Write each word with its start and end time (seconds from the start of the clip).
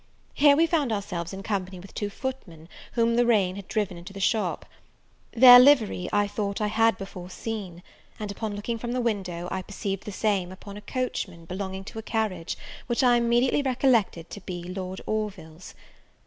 Here 0.33 0.55
we 0.55 0.65
found 0.65 0.91
ourselves 0.91 1.31
in 1.31 1.43
company 1.43 1.79
with 1.79 1.93
two 1.93 2.09
footmen, 2.09 2.69
whom 2.93 3.15
the 3.17 3.23
rain 3.27 3.55
had 3.55 3.67
driven 3.67 3.99
into 3.99 4.13
the 4.13 4.19
shop. 4.19 4.65
Their 5.31 5.59
livery 5.59 6.09
I 6.11 6.25
thought 6.27 6.59
I 6.59 6.65
had 6.69 6.97
before 6.97 7.29
seen; 7.29 7.83
and, 8.19 8.31
upon 8.31 8.55
looking 8.55 8.79
from 8.79 8.93
the 8.93 8.99
window, 8.99 9.47
I 9.51 9.61
perceived 9.61 10.05
the 10.05 10.11
same 10.11 10.51
upon 10.51 10.75
a 10.75 10.81
coachman 10.81 11.45
belonging 11.45 11.83
to 11.83 11.99
a 11.99 12.01
carriage, 12.01 12.57
which 12.87 13.03
I 13.03 13.15
immediately 13.15 13.61
recollected 13.61 14.31
to 14.31 14.41
be 14.41 14.63
Lord 14.63 15.01
Orville's. 15.05 15.75